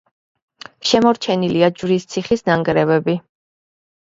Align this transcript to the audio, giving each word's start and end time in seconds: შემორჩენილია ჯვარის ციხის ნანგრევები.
შემორჩენილია 0.91 1.69
ჯვარის 1.83 2.09
ციხის 2.15 2.45
ნანგრევები. 2.49 3.17